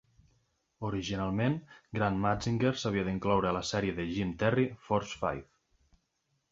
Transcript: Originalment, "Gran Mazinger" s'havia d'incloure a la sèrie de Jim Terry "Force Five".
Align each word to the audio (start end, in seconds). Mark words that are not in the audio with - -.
Originalment, 0.87 1.57
"Gran 1.97 2.17
Mazinger" 2.23 2.73
s'havia 2.85 3.05
d'incloure 3.11 3.51
a 3.51 3.55
la 3.59 3.63
sèrie 3.75 3.97
de 4.01 4.09
Jim 4.17 4.35
Terry 4.45 4.69
"Force 4.89 5.23
Five". 5.25 5.47